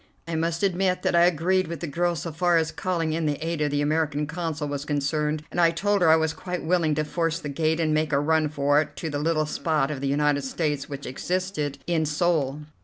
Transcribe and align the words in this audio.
I 0.27 0.33
must 0.33 0.63
admit 0.63 1.03
that 1.03 1.15
I 1.15 1.25
agreed 1.25 1.67
with 1.67 1.79
the 1.79 1.85
girl 1.85 2.15
so 2.15 2.31
far 2.31 2.57
as 2.57 2.71
calling 2.71 3.13
in 3.13 3.27
the 3.27 3.35
aid 3.45 3.61
of 3.61 3.69
the 3.69 3.83
American 3.83 4.25
Consul 4.25 4.67
was 4.67 4.83
concerned, 4.83 5.43
and 5.51 5.61
I 5.61 5.69
told 5.69 6.01
her 6.01 6.09
I 6.09 6.15
was 6.15 6.33
quite 6.33 6.63
willing 6.63 6.95
to 6.95 7.03
force 7.03 7.37
the 7.37 7.49
gate 7.49 7.79
and 7.79 7.93
make 7.93 8.11
a 8.11 8.19
run 8.19 8.49
for 8.49 8.81
it 8.81 8.95
to 8.95 9.11
the 9.11 9.19
little 9.19 9.45
spot 9.45 9.91
of 9.91 10.01
the 10.01 10.07
United 10.07 10.43
States 10.43 10.89
which 10.89 11.05
existed 11.05 11.77
in 11.85 12.07
Seoul. 12.07 12.61